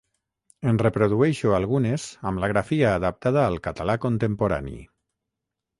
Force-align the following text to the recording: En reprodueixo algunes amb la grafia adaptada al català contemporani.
En 0.71 0.79
reprodueixo 0.83 1.53
algunes 1.57 2.07
amb 2.31 2.43
la 2.45 2.49
grafia 2.55 2.97
adaptada 3.03 3.47
al 3.53 3.61
català 3.69 3.99
contemporani. 4.09 4.79